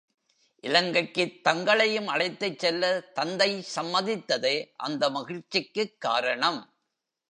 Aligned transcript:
இலங்கைக்கு 0.63 1.39
தங்களையும் 1.41 2.07
அழைத்துச்செல்ல 2.07 3.11
தந்தை 3.13 3.65
சம்மதித்ததே 3.75 4.71
அந்த 4.77 5.09
மகிழ்ச்சிக்குக் 5.09 5.97
காரணம். 5.97 6.73